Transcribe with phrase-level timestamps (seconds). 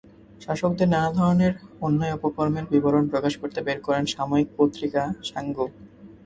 [0.41, 1.53] শাসকদের নানা ধরনের
[1.81, 5.65] অন্যায়-অপকর্মের বিবরণ প্রকাশ করতে বের করেন সাময়িক পত্রিকা সাংগু।